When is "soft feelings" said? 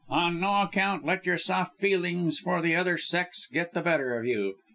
1.37-2.39